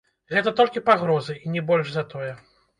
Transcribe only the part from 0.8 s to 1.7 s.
пагрозы, і не